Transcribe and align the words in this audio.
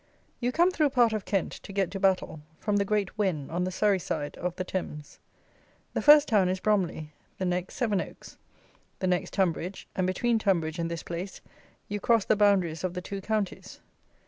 You 0.39 0.51
come 0.51 0.71
through 0.71 0.89
part 0.89 1.13
of 1.13 1.25
Kent 1.25 1.51
to 1.61 1.71
get 1.71 1.91
to 1.91 1.99
Battle 1.99 2.41
from 2.59 2.77
the 2.77 2.85
Great 2.85 3.15
Wen 3.19 3.51
on 3.51 3.65
the 3.65 3.71
Surrey 3.71 3.99
side 3.99 4.35
of 4.37 4.55
the 4.55 4.63
Thames. 4.63 5.19
The 5.93 6.01
first 6.01 6.27
town 6.27 6.49
is 6.49 6.59
Bromley, 6.59 7.11
the 7.37 7.45
next 7.45 7.75
Seven 7.75 8.01
Oaks, 8.01 8.35
the 8.97 9.05
next 9.05 9.31
Tunbridge, 9.33 9.87
and 9.95 10.07
between 10.07 10.39
Tunbridge 10.39 10.79
and 10.79 10.89
this 10.89 11.03
place 11.03 11.39
you 11.87 11.99
cross 11.99 12.25
the 12.25 12.35
boundaries 12.35 12.83
of 12.83 12.95
the 12.95 13.01
two 13.03 13.21
counties. 13.21 13.79